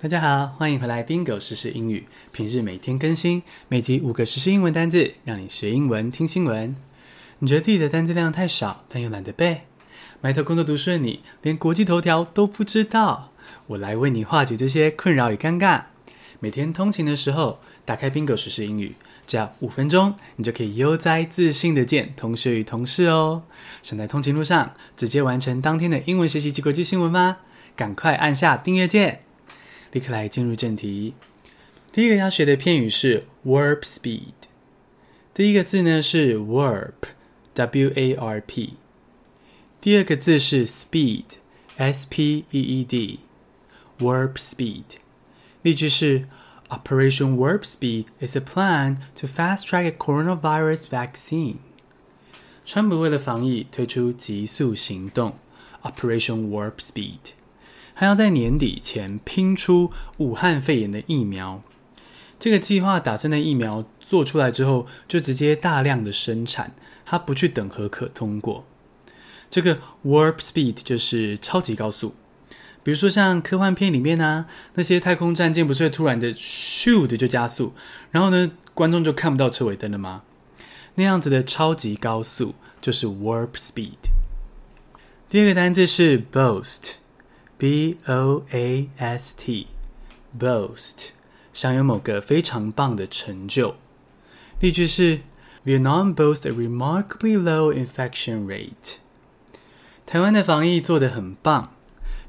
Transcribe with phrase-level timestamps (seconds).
[0.00, 2.06] 大家好，欢迎回来 Bingo 时英语。
[2.30, 6.76] 平日每天更新，每集五个实时英文单字，让你学英文、听新闻。
[7.40, 9.62] 你觉得自己的单字量太少，但又懒得背，
[10.20, 13.32] 埋头工作读书的你，连国际头条都不知道。
[13.66, 15.86] 我来为你化解这些困扰与尴尬。
[16.38, 18.94] 每天通勤的时候，打开 Bingo 时英语，
[19.26, 23.42] 只要五分钟，你就可以悠哉自信地见同学与同事哦。
[23.82, 27.38] 想在通勤路上直接完成当天的英文学习及国际新闻吗？
[27.74, 29.24] 赶快按下订阅键。
[29.92, 31.14] 立刻来进入正题。
[31.90, 34.32] 第一个要学的片语是 warp speed。
[35.34, 37.14] 第一个字呢是 warp，W-A-R-P。
[39.80, 41.28] 第二个字是 speed，S-P-E-E-D。
[43.98, 44.98] warp speed。
[45.62, 46.26] 例句是
[46.68, 51.56] ：Operation Warp Speed is a plan to fast track a coronavirus vaccine。
[52.64, 55.36] 川普为了防疫推出急速行动
[55.82, 57.37] ，Operation Warp Speed。
[57.98, 61.64] 还要在年底前拼出武汉肺炎的疫苗。
[62.38, 66.72] 这个计划打算在疫苗做出来之后，就直接大量的生产，
[67.04, 68.64] 它不去等核可通过。
[69.50, 72.14] 这个 warp speed 就是超级高速。
[72.84, 77.74] 比如说像科幻片里面啊，那些太空战舰不是会突然的咻的就加速，
[78.12, 80.22] 然后呢，观众就看不到车尾灯了吗？
[80.94, 84.12] 那样子的超级高速就是 warp speed。
[85.28, 86.97] 第二个单字是 boast。
[87.58, 91.08] B O A S T，boast，
[91.52, 93.74] 享有某个非常棒的成就。
[94.60, 95.22] 例句是
[95.66, 98.98] ：Vietnam boasts a remarkably low infection rate。
[100.06, 101.72] 台湾的防疫做得很棒，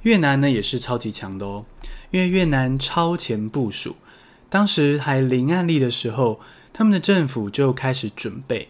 [0.02, 1.66] 越南呢也是超级强的哦。
[2.10, 3.98] 因为越南超前部署，
[4.50, 6.40] 当时还零案例的时候，
[6.74, 8.70] 他们的政府就开始准备，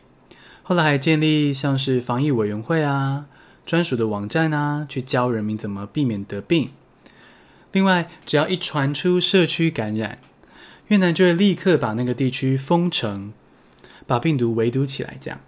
[0.61, 3.27] 后来还建立像是防疫委员会啊。
[3.69, 6.71] 专属的网站啊，去教人民怎么避免得病。
[7.71, 10.17] 另外，只要一传出社区感染，
[10.87, 13.31] 越南就会立刻把那个地区封城，
[14.07, 15.17] 把病毒围堵起来。
[15.21, 15.39] 这样，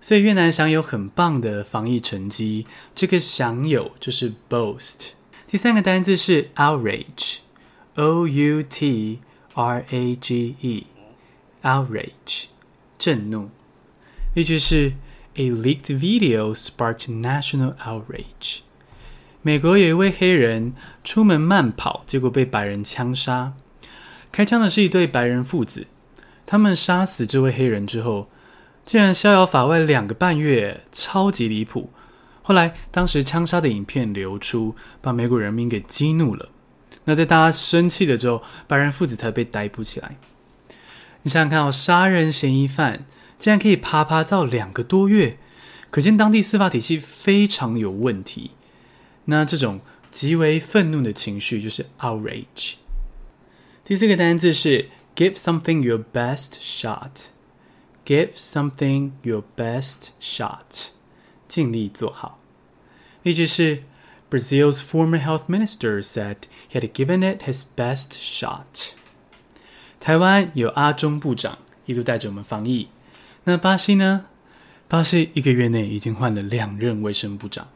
[0.00, 2.66] 所以越南享有很棒的防疫成绩。
[2.94, 5.10] 这个享有就是 boast。
[5.46, 9.20] 第三个单字是 outrage，O U T
[9.52, 12.44] R A G E，outrage，
[12.98, 13.50] 震怒。
[14.32, 14.94] 例句是。
[15.36, 18.58] A leaked video sparked national outrage。
[19.40, 23.54] 美国有一位黑人出门慢跑，结果被白人枪杀。
[24.30, 25.86] 开枪的是一对白人父子。
[26.44, 28.28] 他们杀死这位黑人之后，
[28.84, 31.90] 竟然逍遥法外两个半月，超级离谱。
[32.42, 36.50] 后来，当时枪杀的影片流出，把美国人民给激怒了。
[37.04, 40.16] 那在大家生气了之后，白人父子才被逮捕起来。
[41.22, 43.06] 你想想看哦，杀人嫌疑犯。
[43.42, 45.36] 竟然可以趴趴走两个多月，
[45.90, 48.52] 可见当地司法体系非常有问题。
[49.24, 49.80] 那这种
[50.12, 52.74] 极为愤怒的情绪就是 outrage。
[53.82, 57.30] 第四个单字是 give something your best shot。
[58.04, 60.90] give something your best shot，
[61.48, 62.38] 尽力做好。
[63.24, 63.82] 例句是
[64.30, 66.36] Brazil's former health minister said
[66.70, 68.92] he had given it his best shot。
[69.98, 72.86] 台湾有阿中部长一路带着我们防疫。
[73.44, 74.26] 那巴西呢？
[74.88, 77.68] 巴西一个月内已经换了两任卫生部长，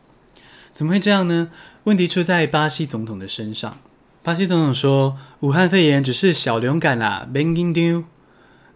[0.75, 1.51] 怎么会这样呢？
[1.85, 3.79] 问题出在巴西总统的身上。
[4.23, 8.05] 巴西总统说：“武汉肺炎只是小流感啦，别紧张。”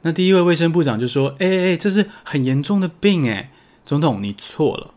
[0.03, 3.53] 那第一位卫生部长就说：“哎哎哎，这是很严重的病哎，
[3.85, 4.95] 总统你错了。”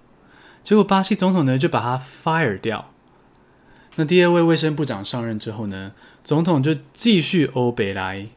[0.63, 2.89] 结果巴西总统呢就把他 fire 掉。
[3.95, 5.91] 那第二位卫生部长上任之后呢，
[6.23, 8.27] 总统就继续欧北来，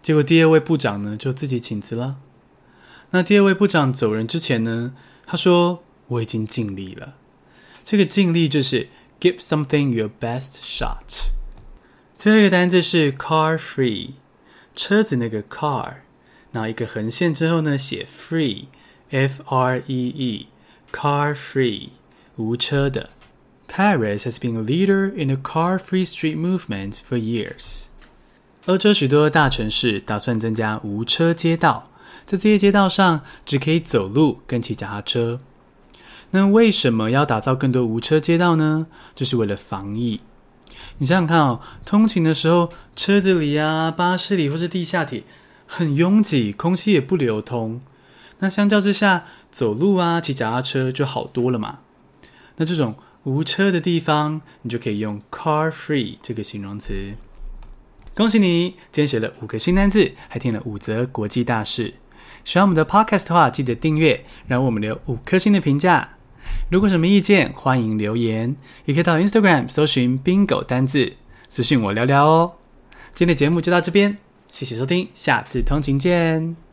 [0.00, 2.16] 结果第二位部长呢就自己请辞了。
[3.16, 4.92] 那第二位部长走人之前呢，
[5.24, 7.14] 他说：“我已经尽力了。”
[7.82, 11.30] 这个尽力就是 “give something your best shot”。
[12.14, 14.10] 最后一个单字是 “car free”，
[14.74, 15.94] 车子那个 “car”，
[16.52, 18.84] 然后一个横线之后呢，写 “free”，F-R-E-E，“car
[21.34, 21.88] free”，
[22.36, 23.08] 无车的。
[23.66, 27.84] Paris has been a leader in the car-free street movement for years。
[28.66, 31.90] 欧洲许多大城市打算增加无车街道。
[32.24, 35.40] 在这些街道上，只可以走路跟骑脚踏车。
[36.30, 38.86] 那为什么要打造更多无车街道呢？
[39.14, 40.20] 这是为了防疫。
[40.98, 45.24] 你想想看哦，通勤的时候，车子里啊、巴士里或是地下铁
[45.66, 47.80] 很拥挤，空气也不流通。
[48.38, 51.78] 那相较之下，走路啊、骑脚踏车就好多了嘛。
[52.56, 57.14] 那这种无车的地方，你就可以用 car free 这个形容词。
[58.14, 61.94] 恭喜你，今天学了五个新单字，还听了五则国际大事。
[62.46, 66.10] 喜欢我们的 Podcast 的话，记得订阅，然后我们留五颗星的评价。
[66.70, 68.54] 如果什么意见，欢迎留言，
[68.84, 71.14] 也可以到 Instagram 搜寻 Bingo 单字，
[71.48, 72.52] 私信我聊聊哦。
[73.14, 76.56] 今天的节目就到这边，谢谢收听，下次通勤见。